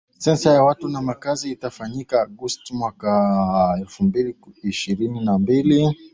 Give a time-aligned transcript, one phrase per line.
[0.19, 3.37] Sensa ya watu na makazi itafanyika Agosti Mwaka
[3.79, 5.97] elfu mbili ishirini na mbili